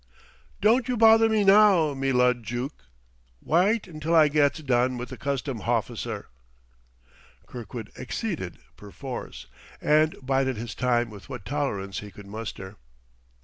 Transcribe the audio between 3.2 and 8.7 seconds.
Wyte until I gets done with the custom hofficer." Kirkwood acceded,